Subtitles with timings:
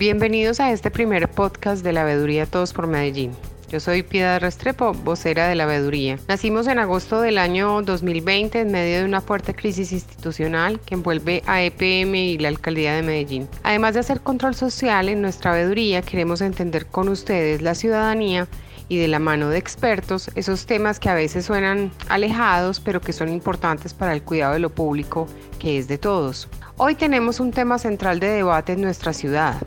[0.00, 3.32] Bienvenidos a este primer podcast de la Veeduría Todos por Medellín.
[3.68, 6.18] Yo soy Piedad Restrepo, vocera de la Veeduría.
[6.26, 11.42] Nacimos en agosto del año 2020 en medio de una fuerte crisis institucional que envuelve
[11.46, 13.46] a EPM y la Alcaldía de Medellín.
[13.62, 18.48] Además de hacer control social en nuestra Veeduría, queremos entender con ustedes, la ciudadanía,
[18.88, 23.12] y de la mano de expertos esos temas que a veces suenan alejados pero que
[23.12, 25.28] son importantes para el cuidado de lo público
[25.60, 26.48] que es de todos.
[26.76, 29.62] Hoy tenemos un tema central de debate en nuestra ciudad,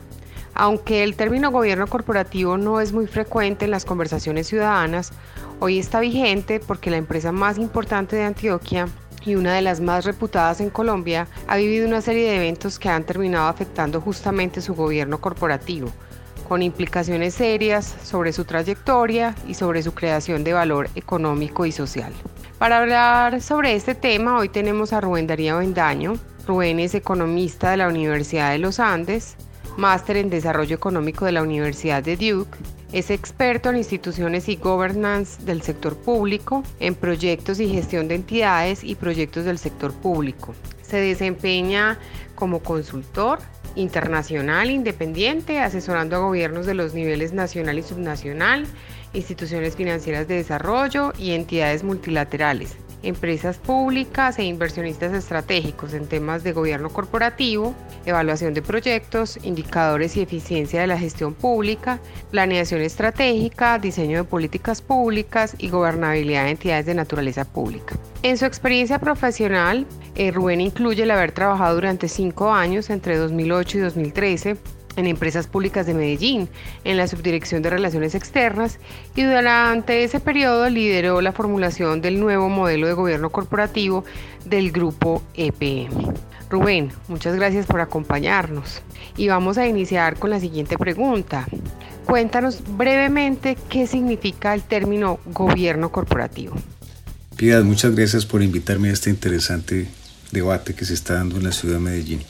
[0.54, 5.12] aunque el término gobierno corporativo no es muy frecuente en las conversaciones ciudadanas,
[5.60, 8.88] hoy está vigente porque la empresa más importante de Antioquia
[9.24, 12.88] y una de las más reputadas en Colombia ha vivido una serie de eventos que
[12.88, 15.88] han terminado afectando justamente su gobierno corporativo,
[16.48, 22.12] con implicaciones serias sobre su trayectoria y sobre su creación de valor económico y social.
[22.58, 26.14] Para hablar sobre este tema, hoy tenemos a Rubén Darío Vendaño.
[26.46, 29.36] Rubén es economista de la Universidad de los Andes,
[29.76, 32.56] máster en Desarrollo Económico de la Universidad de Duke.
[32.92, 38.84] Es experto en instituciones y governance del sector público, en proyectos y gestión de entidades
[38.84, 40.54] y proyectos del sector público.
[40.82, 41.98] Se desempeña
[42.34, 43.40] como consultor
[43.74, 48.66] internacional independiente, asesorando a gobiernos de los niveles nacional y subnacional,
[49.12, 56.52] instituciones financieras de desarrollo y entidades multilaterales empresas públicas e inversionistas estratégicos en temas de
[56.52, 57.74] gobierno corporativo,
[58.06, 64.82] evaluación de proyectos, indicadores y eficiencia de la gestión pública, planeación estratégica, diseño de políticas
[64.82, 67.96] públicas y gobernabilidad de entidades de naturaleza pública.
[68.22, 73.78] En su experiencia profesional, eh, Rubén incluye el haber trabajado durante cinco años, entre 2008
[73.78, 74.56] y 2013,
[74.96, 76.48] en Empresas Públicas de Medellín,
[76.84, 78.78] en la Subdirección de Relaciones Externas,
[79.14, 84.04] y durante ese periodo lideró la formulación del nuevo modelo de gobierno corporativo
[84.44, 86.14] del grupo EPM.
[86.50, 88.82] Rubén, muchas gracias por acompañarnos.
[89.16, 91.46] Y vamos a iniciar con la siguiente pregunta.
[92.04, 96.54] Cuéntanos brevemente qué significa el término gobierno corporativo.
[97.36, 99.88] Piedad, muchas gracias por invitarme a este interesante
[100.30, 102.20] debate que se está dando en la ciudad de Medellín.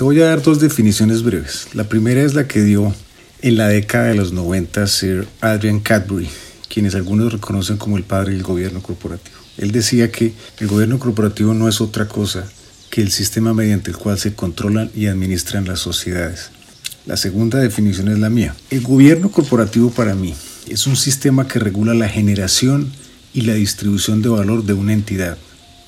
[0.00, 1.68] Te voy a dar dos definiciones breves.
[1.74, 2.94] La primera es la que dio
[3.42, 6.26] en la década de los 90 Sir Adrian Cadbury,
[6.70, 9.36] quienes algunos reconocen como el padre del gobierno corporativo.
[9.58, 12.50] Él decía que el gobierno corporativo no es otra cosa
[12.88, 16.48] que el sistema mediante el cual se controlan y administran las sociedades.
[17.04, 18.56] La segunda definición es la mía.
[18.70, 20.34] El gobierno corporativo para mí
[20.66, 22.90] es un sistema que regula la generación
[23.34, 25.36] y la distribución de valor de una entidad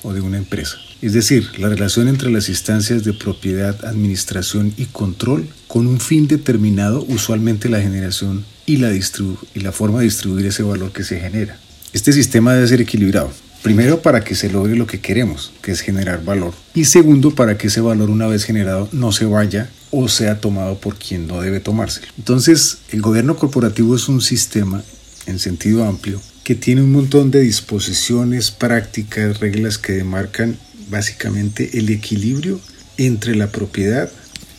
[0.03, 4.85] o de una empresa es decir, la relación entre las instancias de propiedad, administración y
[4.85, 10.45] control con un fin determinado, usualmente la generación y la, y la forma de distribuir
[10.45, 11.59] ese valor que se genera.
[11.91, 13.31] Este sistema debe ser equilibrado.
[13.63, 16.53] Primero, para que se logre lo que queremos, que es generar valor.
[16.73, 20.77] Y segundo, para que ese valor una vez generado no se vaya o sea tomado
[20.79, 22.07] por quien no debe tomárselo.
[22.17, 24.83] Entonces, el gobierno corporativo es un sistema,
[25.27, 30.57] en sentido amplio, que tiene un montón de disposiciones, prácticas, reglas que demarcan
[30.93, 32.61] básicamente el equilibrio
[32.97, 34.11] entre la propiedad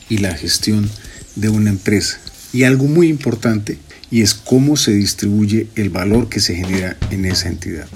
[0.09, 0.91] y la gestión
[1.37, 2.19] de una empresa.
[2.53, 3.79] Y algo muy importante
[4.11, 7.87] y es cómo se distribuye el valor que se genera en esa entidad.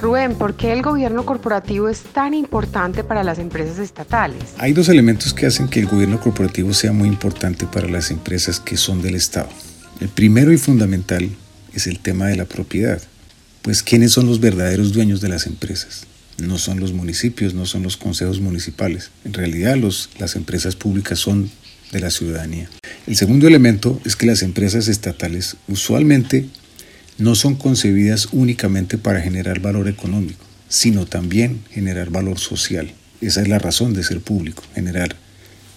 [0.00, 4.42] Rubén, ¿por qué el gobierno corporativo es tan importante para las empresas estatales?
[4.58, 8.60] Hay dos elementos que hacen que el gobierno corporativo sea muy importante para las empresas
[8.60, 9.48] que son del Estado.
[10.00, 11.30] El primero y fundamental
[11.74, 13.02] es el tema de la propiedad.
[13.62, 16.02] Pues ¿quiénes son los verdaderos dueños de las empresas?
[16.36, 19.12] No son los municipios, no son los consejos municipales.
[19.24, 21.48] En realidad las empresas públicas son
[21.92, 22.68] de la ciudadanía.
[23.06, 26.48] El segundo elemento es que las empresas estatales usualmente
[27.18, 32.92] no son concebidas únicamente para generar valor económico, sino también generar valor social.
[33.20, 35.14] Esa es la razón de ser público, generar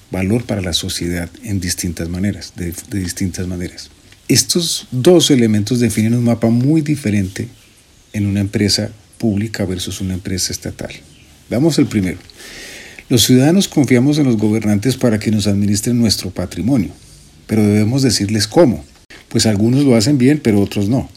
[0.09, 3.91] valor para la sociedad en distintas maneras, de distintas maneras.
[4.27, 7.47] Estos dos elementos definen un mapa muy diferente
[8.15, 10.91] en una empresa pública versus una empresa estatal.
[11.49, 12.17] Vamos al primero.
[13.09, 16.91] Los ciudadanos confiamos en los gobernantes para que nos administren nuestro patrimonio,
[17.45, 18.83] pero debemos decirles cómo.
[19.27, 21.09] Pues algunos lo hacen bien, pero otros no.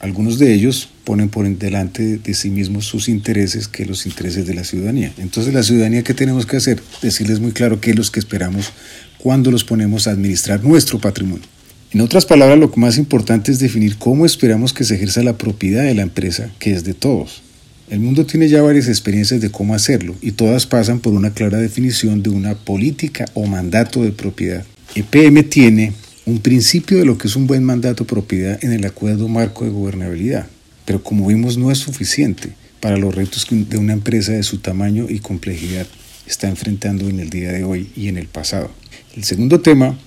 [0.00, 4.54] Algunos de ellos ponen por delante de sí mismos sus intereses que los intereses de
[4.54, 5.12] la ciudadanía.
[5.18, 6.82] Entonces la ciudadanía, ¿qué tenemos que hacer?
[7.00, 8.72] Decirles muy claro qué es lo que esperamos
[9.18, 11.46] cuando los ponemos a administrar nuestro patrimonio.
[11.92, 15.82] En otras palabras, lo más importante es definir cómo esperamos que se ejerza la propiedad
[15.82, 17.42] de la empresa, que es de todos.
[17.88, 21.58] El mundo tiene ya varias experiencias de cómo hacerlo y todas pasan por una clara
[21.58, 24.64] definición de una política o mandato de propiedad.
[24.94, 25.92] EPM tiene
[26.26, 29.72] un principio de lo que es un buen mandato propiedad en el acuerdo marco de
[29.72, 30.46] gobernabilidad,
[30.84, 35.06] pero como vimos no es suficiente para los retos de una empresa de su tamaño
[35.08, 35.88] y complejidad
[36.24, 38.70] está enfrentando en el día de hoy y en el pasado.
[39.16, 39.98] El segundo tema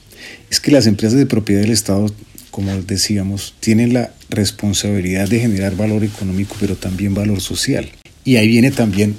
[0.50, 2.14] es que las empresas de propiedad del Estado,
[2.52, 7.90] como decíamos, tienen la responsabilidad de generar valor económico, pero también valor social.
[8.24, 9.16] Y ahí viene también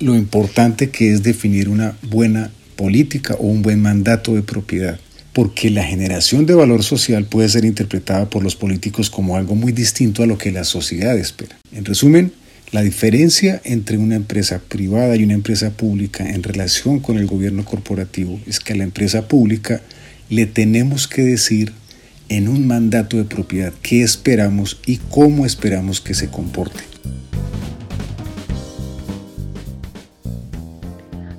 [0.00, 5.00] lo importante que es definir una buena política o un buen mandato de propiedad,
[5.32, 9.72] porque la generación de valor social puede ser interpretada por los políticos como algo muy
[9.72, 11.56] distinto a lo que la sociedad espera.
[11.72, 12.32] En resumen,
[12.72, 17.64] la diferencia entre una empresa privada y una empresa pública en relación con el gobierno
[17.64, 19.82] corporativo es que la empresa pública
[20.28, 21.72] le tenemos que decir
[22.28, 26.80] en un mandato de propiedad qué esperamos y cómo esperamos que se comporte.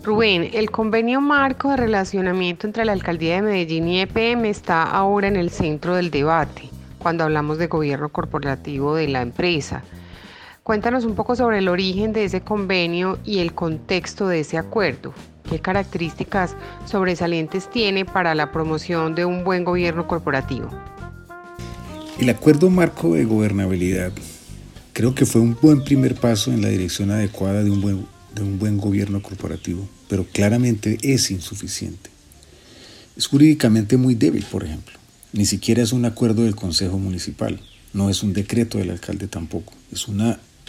[0.03, 5.27] Rubén, el convenio marco de relacionamiento entre la Alcaldía de Medellín y EPM está ahora
[5.27, 9.83] en el centro del debate cuando hablamos de gobierno corporativo de la empresa.
[10.63, 15.13] Cuéntanos un poco sobre el origen de ese convenio y el contexto de ese acuerdo.
[15.49, 16.55] ¿Qué características
[16.85, 20.69] sobresalientes tiene para la promoción de un buen gobierno corporativo?
[22.19, 24.11] El acuerdo marco de gobernabilidad
[24.91, 28.05] creo que fue un buen primer paso en la dirección adecuada de un buen
[28.37, 32.09] de un buen gobierno corporativo, pero claramente es insuficiente.
[33.15, 34.95] Es jurídicamente muy débil, por ejemplo.
[35.33, 37.59] Ni siquiera es un acuerdo del Consejo Municipal,
[37.93, 40.21] no es un decreto del alcalde tampoco, es un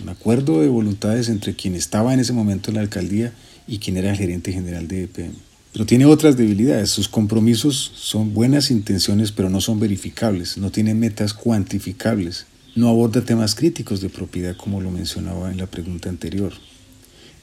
[0.08, 3.32] acuerdo de voluntades entre quien estaba en ese momento en la alcaldía
[3.68, 5.34] y quien era el gerente general de EPM.
[5.72, 6.90] Pero tiene otras debilidades.
[6.90, 10.56] Sus compromisos son buenas intenciones, pero no son verificables.
[10.56, 12.46] No tiene metas cuantificables.
[12.74, 16.52] No aborda temas críticos de propiedad, como lo mencionaba en la pregunta anterior.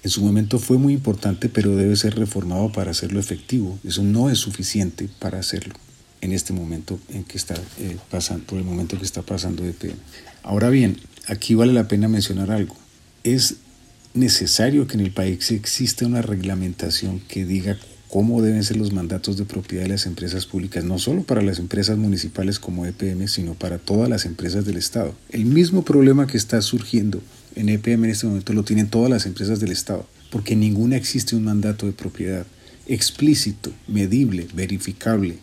[0.04, 3.80] En su momento fue muy importante, pero debe ser reformado para hacerlo efectivo.
[3.84, 5.74] Eso no es suficiente para hacerlo
[6.22, 9.96] en este momento en que está eh, pasando, por el momento que está pasando EPM.
[10.44, 12.76] Ahora bien, aquí vale la pena mencionar algo.
[13.24, 13.58] Es
[14.16, 17.78] necesario que en el país exista una reglamentación que diga
[18.10, 21.60] cómo deben ser los mandatos de propiedad de las empresas públicas, no solo para las
[21.60, 25.14] empresas municipales como EPM, sino para todas las empresas del Estado.
[25.30, 27.22] El mismo problema que está surgiendo
[27.56, 31.36] en EPM en este momento lo tienen todas las empresas del Estado, porque ninguna existe
[31.36, 32.46] un mandato de propiedad
[32.88, 35.40] explícito, medible, verificable.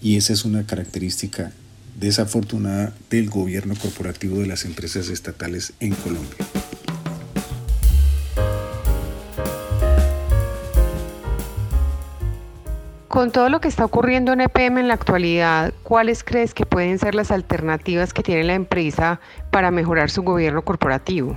[0.00, 1.52] Y esa es una característica
[1.98, 6.61] desafortunada del gobierno corporativo de las empresas estatales en Colombia.
[13.12, 16.98] Con todo lo que está ocurriendo en EPM en la actualidad, ¿cuáles crees que pueden
[16.98, 19.20] ser las alternativas que tiene la empresa
[19.50, 21.36] para mejorar su gobierno corporativo?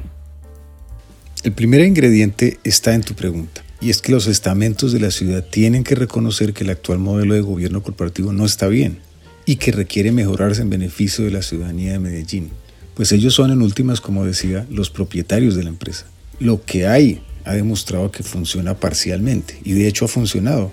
[1.43, 5.43] El primer ingrediente está en tu pregunta, y es que los estamentos de la ciudad
[5.43, 8.99] tienen que reconocer que el actual modelo de gobierno corporativo no está bien
[9.43, 12.51] y que requiere mejorarse en beneficio de la ciudadanía de Medellín,
[12.93, 16.05] pues ellos son en últimas, como decía, los propietarios de la empresa.
[16.39, 20.71] Lo que hay ha demostrado que funciona parcialmente, y de hecho ha funcionado,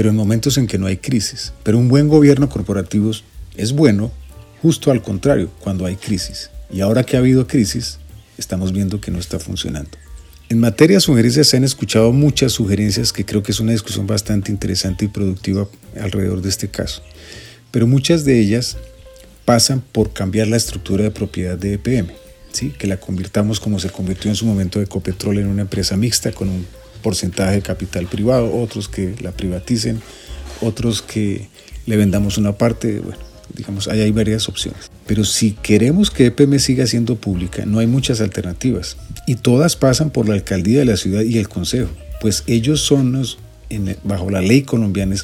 [0.00, 1.52] pero en momentos en que no hay crisis.
[1.62, 3.10] Pero un buen gobierno corporativo
[3.54, 4.10] es bueno
[4.62, 6.48] justo al contrario, cuando hay crisis.
[6.72, 7.98] Y ahora que ha habido crisis,
[8.38, 9.90] estamos viendo que no está funcionando.
[10.48, 14.06] En materia de sugerencias se han escuchado muchas sugerencias que creo que es una discusión
[14.06, 15.68] bastante interesante y productiva
[16.00, 17.02] alrededor de este caso.
[17.70, 18.78] Pero muchas de ellas
[19.44, 22.10] pasan por cambiar la estructura de propiedad de EPM,
[22.52, 22.70] ¿sí?
[22.70, 26.32] que la convirtamos como se convirtió en su momento de Ecopetrol en una empresa mixta
[26.32, 26.66] con un
[27.00, 30.00] porcentaje de capital privado, otros que la privaticen,
[30.60, 31.48] otros que
[31.86, 33.18] le vendamos una parte, bueno,
[33.54, 34.90] digamos, ahí hay varias opciones.
[35.06, 38.96] Pero si queremos que EPM siga siendo pública, no hay muchas alternativas.
[39.26, 41.90] Y todas pasan por la alcaldía de la ciudad y el consejo,
[42.20, 43.38] pues ellos son los,
[44.04, 45.16] bajo la ley colombiana,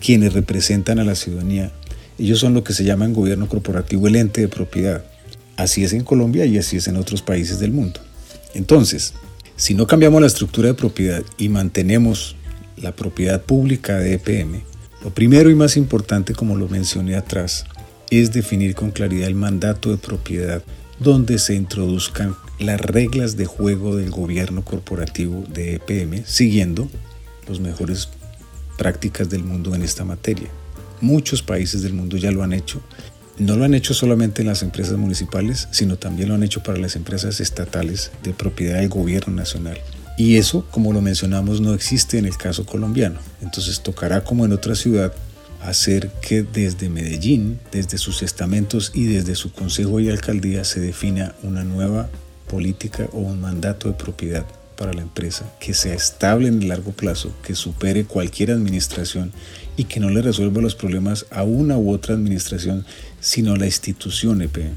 [0.00, 1.72] quienes representan a la ciudadanía.
[2.18, 5.04] Ellos son lo que se llama gobierno corporativo, el ente de propiedad.
[5.56, 8.00] Así es en Colombia y así es en otros países del mundo.
[8.54, 9.14] Entonces,
[9.58, 12.36] si no cambiamos la estructura de propiedad y mantenemos
[12.76, 14.62] la propiedad pública de EPM,
[15.02, 17.66] lo primero y más importante, como lo mencioné atrás,
[18.08, 20.62] es definir con claridad el mandato de propiedad
[21.00, 26.88] donde se introduzcan las reglas de juego del gobierno corporativo de EPM, siguiendo
[27.48, 28.10] las mejores
[28.76, 30.48] prácticas del mundo en esta materia.
[31.00, 32.80] Muchos países del mundo ya lo han hecho.
[33.38, 36.78] No lo han hecho solamente en las empresas municipales, sino también lo han hecho para
[36.78, 39.78] las empresas estatales de propiedad del gobierno nacional.
[40.16, 43.20] Y eso, como lo mencionamos, no existe en el caso colombiano.
[43.40, 45.12] Entonces tocará, como en otra ciudad,
[45.62, 51.34] hacer que desde Medellín, desde sus estamentos y desde su consejo y alcaldía se defina
[51.44, 52.08] una nueva
[52.48, 54.44] política o un mandato de propiedad
[54.78, 59.32] para la empresa que sea estable en el largo plazo, que supere cualquier administración
[59.76, 62.86] y que no le resuelva los problemas a una u otra administración,
[63.20, 64.74] sino a la institución EPM.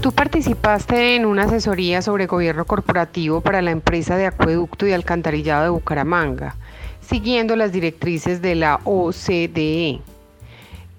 [0.00, 5.64] Tú participaste en una asesoría sobre gobierno corporativo para la empresa de acueducto y alcantarillado
[5.64, 6.56] de Bucaramanga,
[7.06, 10.00] siguiendo las directrices de la OCDE.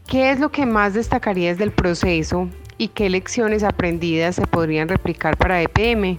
[0.08, 2.50] ¿Qué es lo que más destacarías del proceso
[2.82, 6.18] y qué lecciones aprendidas se podrían replicar para EPM?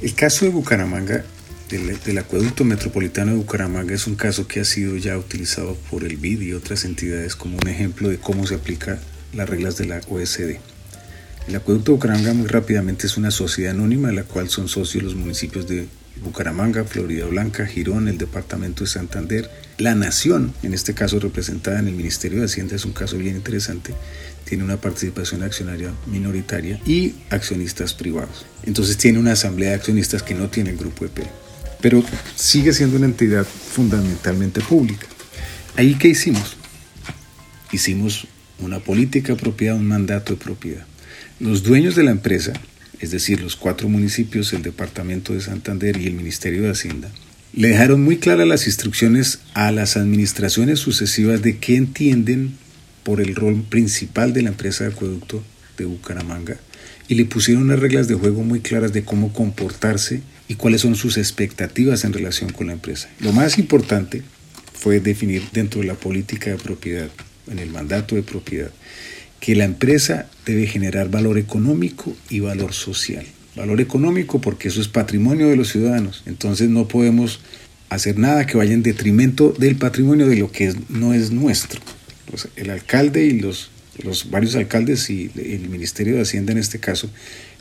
[0.00, 1.24] El caso de Bucaramanga,
[1.68, 6.04] del, del, acueducto metropolitano de Bucaramanga, es un caso que ha sido ya utilizado por
[6.04, 9.00] el BID y otras entidades como un ejemplo de cómo se aplican
[9.32, 10.58] las reglas de la OSD.
[11.48, 15.02] El acueducto de Bucaramanga muy rápidamente es una sociedad anónima de la cual son socios
[15.02, 15.88] los municipios de
[16.22, 21.88] Bucaramanga, Florida Blanca, Girón, el departamento de Santander, la nación, en este caso representada en
[21.88, 23.92] el Ministerio de Hacienda, es un caso bien interesante,
[24.44, 28.46] tiene una participación accionaria minoritaria y accionistas privados.
[28.62, 31.18] Entonces tiene una asamblea de accionistas que no tiene el grupo EP,
[31.80, 32.04] pero
[32.36, 35.06] sigue siendo una entidad fundamentalmente pública.
[35.76, 36.56] ¿Ahí qué hicimos?
[37.72, 38.28] Hicimos
[38.60, 40.86] una política propiedad, un mandato de propiedad.
[41.40, 42.52] Los dueños de la empresa,
[43.04, 47.10] es decir, los cuatro municipios, el departamento de Santander y el Ministerio de Hacienda,
[47.52, 52.56] le dejaron muy claras las instrucciones a las administraciones sucesivas de qué entienden
[53.04, 55.44] por el rol principal de la empresa de acueducto
[55.76, 56.56] de Bucaramanga
[57.06, 60.96] y le pusieron unas reglas de juego muy claras de cómo comportarse y cuáles son
[60.96, 63.08] sus expectativas en relación con la empresa.
[63.20, 64.22] Lo más importante
[64.72, 67.10] fue definir dentro de la política de propiedad,
[67.50, 68.70] en el mandato de propiedad,
[69.44, 73.26] que la empresa debe generar valor económico y valor social.
[73.54, 77.40] Valor económico porque eso es patrimonio de los ciudadanos, entonces no podemos
[77.90, 81.78] hacer nada que vaya en detrimento del patrimonio de lo que no es nuestro.
[82.56, 83.70] el alcalde y los,
[84.02, 87.10] los varios alcaldes y el Ministerio de Hacienda en este caso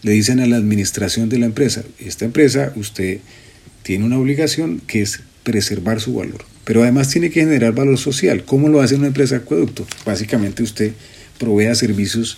[0.03, 3.19] le dicen a la administración de la empresa, esta empresa usted
[3.81, 8.45] tiene una obligación que es preservar su valor, pero además tiene que generar valor social.
[8.45, 9.85] ¿Cómo lo hace una empresa de acueducto?
[10.05, 10.93] Básicamente usted
[11.43, 12.37] provea servicios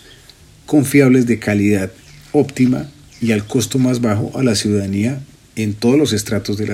[0.66, 1.92] confiables de calidad
[2.32, 2.90] óptima
[3.22, 5.22] y al costo más bajo a la ciudadanía
[5.56, 6.66] en todos los estratos de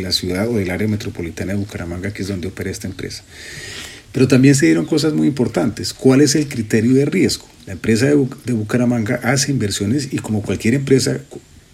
[0.00, 3.24] la, ciudad o del área metropolitana de Bucaramanga, que es donde opera esta empresa.
[4.12, 5.92] Pero también se dieron cosas muy importantes.
[5.92, 7.46] ¿Cuál es el criterio de riesgo?
[7.66, 11.20] La empresa de, de Bucaramanga hace inversiones y como cualquier empresa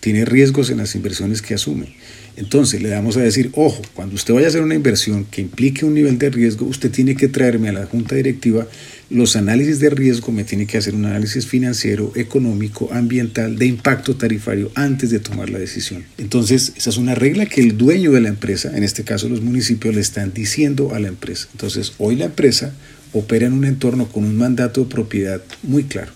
[0.01, 1.95] tiene riesgos en las inversiones que asume.
[2.37, 5.85] Entonces le vamos a decir, ojo, cuando usted vaya a hacer una inversión que implique
[5.85, 8.67] un nivel de riesgo, usted tiene que traerme a la junta directiva
[9.11, 14.17] los análisis de riesgo, me tiene que hacer un análisis financiero, económico, ambiental, de impacto
[14.17, 16.05] tarifario antes de tomar la decisión.
[16.19, 19.43] Entonces, esa es una regla que el dueño de la empresa, en este caso los
[19.43, 21.49] municipios, le están diciendo a la empresa.
[21.53, 22.73] Entonces, hoy la empresa
[23.12, 26.12] opera en un entorno con un mandato de propiedad muy claro.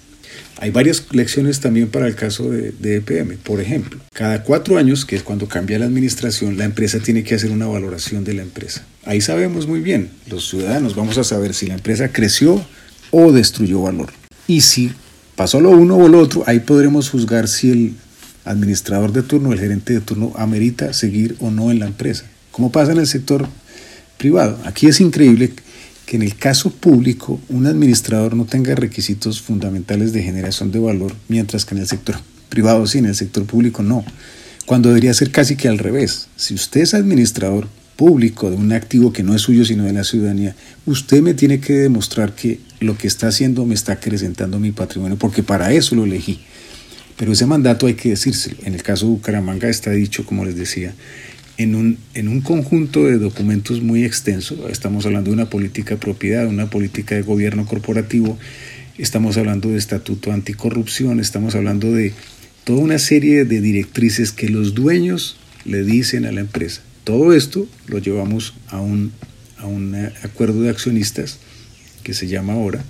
[0.61, 3.37] Hay varias lecciones también para el caso de, EPM.
[3.39, 7.35] Por ejemplo, cada cuatro años, que es cuando cambia la administración, la empresa tiene que
[7.35, 8.85] hacer una valoración de la empresa.
[9.05, 12.65] Ahí sabemos muy bien, los ciudadanos vamos a saber si la empresa creció
[13.11, 14.11] o destruyó valor.
[14.47, 14.93] Y si
[15.37, 17.95] pasó lo uno o lo otro, ahí podremos juzgar si el
[18.45, 22.25] administrador de turno, el gerente de turno, amerita seguir o no en la empresa.
[22.51, 23.49] Como pasa en el sector
[24.19, 24.59] privado.
[24.65, 25.53] Aquí es increíble
[26.09, 31.13] que en el caso público un administrador no tenga requisitos fundamentales de generación de valor,
[31.29, 32.17] mientras que en el sector
[32.49, 34.03] privado sí, en el sector público no.
[34.65, 36.29] Cuando debería ser casi que al revés.
[36.35, 40.03] Si usted es administrador público de un activo que no es suyo sino de la
[40.03, 44.73] ciudadanía, usted me tiene que demostrar que lo que está haciendo me está acrecentando mi
[44.73, 46.41] patrimonio, porque para eso lo elegí.
[47.19, 48.57] Pero ese mandato hay que decírselo.
[48.65, 50.95] En el caso de Bucaramanga está dicho, como les decía,
[51.59, 54.69] en un, en un conjunto de documentos muy extenso.
[54.69, 58.39] Estamos hablando de una política de propiedad, una política de gobierno corporativo,
[58.97, 62.15] estamos hablando de estatuto anticorrupción, estamos hablando de
[62.63, 66.83] toda una serie de directrices que los dueños le dicen a la empresa.
[67.03, 69.13] Todo esto lo llevamos a un,
[69.59, 71.39] a un acuerdo de accionistas
[72.05, 72.85] que se llama ahora.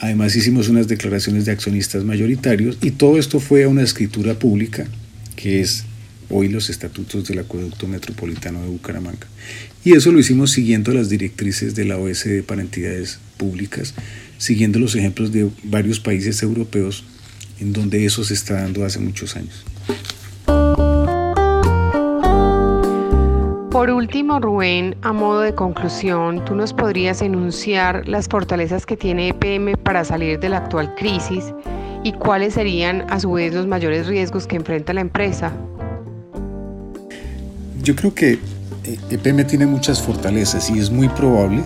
[0.00, 4.86] Además hicimos unas declaraciones de accionistas mayoritarios y todo esto fue a una escritura pública
[5.36, 5.84] que es
[6.30, 9.26] hoy los estatutos del Acueducto Metropolitano de Bucaramanga.
[9.84, 13.94] Y eso lo hicimos siguiendo las directrices de la OSD para entidades públicas,
[14.38, 17.04] siguiendo los ejemplos de varios países europeos
[17.60, 19.64] en donde eso se está dando hace muchos años.
[23.70, 29.28] Por último, Rubén, a modo de conclusión, ¿tú nos podrías enunciar las fortalezas que tiene
[29.28, 31.52] EPM para salir de la actual crisis
[32.02, 35.52] y cuáles serían a su vez los mayores riesgos que enfrenta la empresa?
[37.86, 38.40] Yo creo que
[39.10, 41.62] EPM eh, e tiene muchas fortalezas y es muy probable,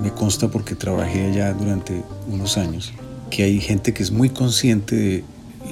[0.00, 2.92] me consta porque trabajé allá durante unos años,
[3.32, 5.24] que hay gente que es muy consciente de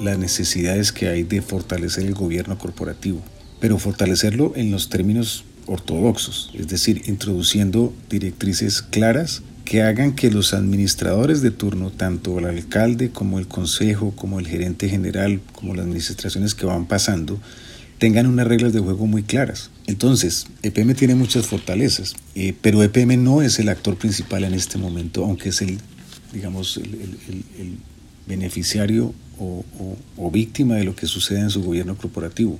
[0.03, 3.21] las necesidades que hay de fortalecer el gobierno corporativo,
[3.61, 10.53] pero fortalecerlo en los términos ortodoxos, es decir, introduciendo directrices claras que hagan que los
[10.53, 15.85] administradores de turno, tanto el alcalde como el consejo, como el gerente general, como las
[15.85, 17.39] administraciones que van pasando,
[17.97, 19.71] tengan unas reglas de juego muy claras.
[19.87, 24.77] Entonces, EPM tiene muchas fortalezas, eh, pero EPM no es el actor principal en este
[24.77, 25.79] momento, aunque es el,
[26.33, 27.77] digamos, el,
[28.27, 29.63] beneficiario o,
[30.17, 32.59] o, víctima de lo que sucede en su gobierno corporativo.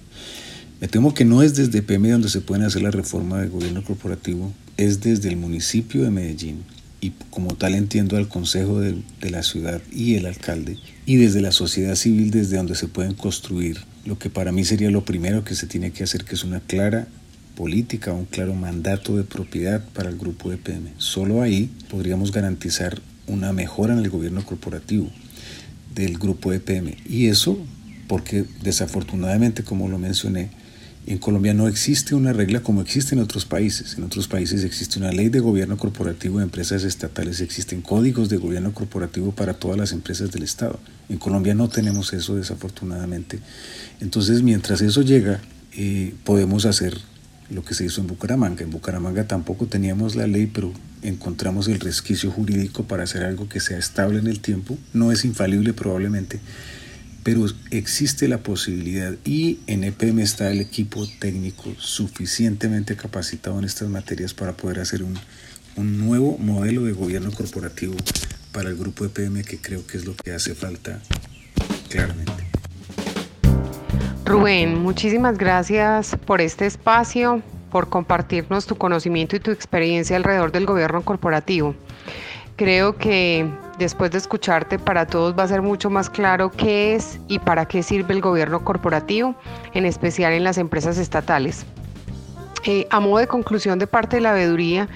[0.79, 3.83] Me temo que no es desde EPM donde se puede hacer la reforma del gobierno
[3.83, 6.63] corporativo, es desde el municipio de Medellín,
[7.01, 11.41] y como tal entiendo al Consejo de, de, la Ciudad y el alcalde, y desde
[11.41, 15.43] la sociedad civil desde donde se pueden construir lo que para mí sería lo primero
[15.43, 17.07] que se tiene que hacer, que es una clara
[17.55, 20.89] política, un claro mandato de propiedad para el grupo EPM.
[20.97, 25.09] Solo ahí podríamos garantizar una mejora en el gobierno corporativo
[25.93, 26.95] del grupo EPM.
[27.07, 27.57] Y eso
[28.07, 30.49] porque desafortunadamente, como lo mencioné,
[31.07, 33.95] en Colombia no existe una regla como existe en otros países.
[33.95, 38.37] En otros países existe una ley de gobierno corporativo de empresas estatales, existen códigos de
[38.37, 40.79] gobierno corporativo para todas las empresas del Estado.
[41.07, 43.39] En Colombia no tenemos eso desafortunadamente.
[44.01, 45.41] Entonces, mientras eso llega,
[45.77, 46.97] eh, podemos hacer
[47.51, 48.63] lo que se hizo en Bucaramanga.
[48.63, 53.59] En Bucaramanga tampoco teníamos la ley, pero encontramos el resquicio jurídico para hacer algo que
[53.59, 54.75] sea estable en el tiempo.
[54.93, 56.39] No es infalible probablemente,
[57.25, 63.89] pero existe la posibilidad y en EPM está el equipo técnico suficientemente capacitado en estas
[63.89, 65.17] materias para poder hacer un,
[65.75, 67.95] un nuevo modelo de gobierno corporativo
[68.51, 71.01] para el grupo EPM que creo que es lo que hace falta
[71.89, 72.47] claramente.
[74.23, 77.41] Rubén, muchísimas gracias por este espacio,
[77.71, 81.75] por compartirnos tu conocimiento y tu experiencia alrededor del gobierno corporativo.
[82.55, 87.19] Creo que después de escucharte para todos va a ser mucho más claro qué es
[87.27, 89.35] y para qué sirve el gobierno corporativo,
[89.73, 91.65] en especial en las empresas estatales.
[92.63, 94.87] Eh, a modo de conclusión de parte de la veeduría,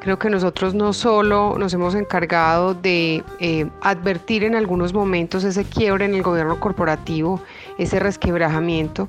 [0.00, 5.64] creo que nosotros no solo nos hemos encargado de eh, advertir en algunos momentos ese
[5.64, 7.40] quiebre en el gobierno corporativo,
[7.78, 9.08] ese resquebrajamiento,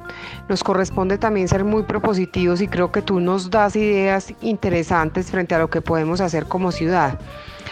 [0.49, 5.56] nos corresponde también ser muy propositivos y creo que tú nos das ideas interesantes frente
[5.56, 7.19] a lo que podemos hacer como ciudad.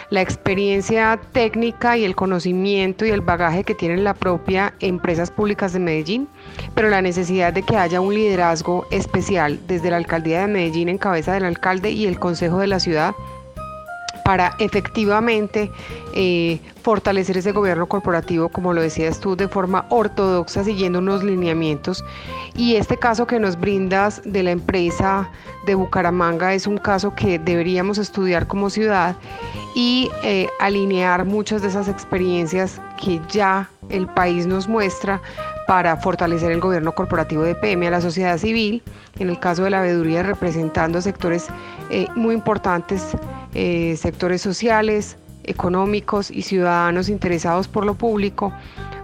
[0.10, 5.74] La experiencia técnica y el conocimiento y el bagaje que tienen la propia empresas públicas
[5.74, 6.28] de Medellín,
[6.76, 11.00] pero la necesidad de que haya un liderazgo especial desde la alcaldía de Medellín en
[11.00, 13.16] cabeza del alcalde y el consejo de la ciudad
[14.26, 15.72] para efectivamente
[16.16, 22.04] eh, fortalecer ese gobierno corporativo, como lo decías tú, de forma ortodoxa, siguiendo unos lineamientos.
[22.56, 25.30] Y este caso que nos brindas de la empresa
[25.68, 29.16] de Bucaramanga es un caso que deberíamos estudiar como ciudad
[29.76, 35.22] y eh, alinear muchas de esas experiencias que ya el país nos muestra
[35.68, 38.84] para fortalecer el gobierno corporativo de PM a la sociedad civil,
[39.18, 41.48] en el caso de la veeduría representando sectores
[41.90, 43.16] eh, muy importantes
[43.54, 48.52] eh, sectores sociales, económicos y ciudadanos interesados por lo público,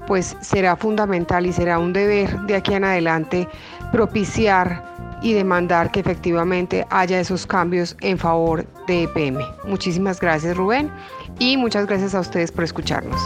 [0.07, 3.47] pues será fundamental y será un deber de aquí en adelante
[3.91, 4.83] propiciar
[5.21, 9.39] y demandar que efectivamente haya esos cambios en favor de EPM.
[9.65, 10.91] Muchísimas gracias Rubén
[11.39, 13.21] y muchas gracias a ustedes por escucharnos.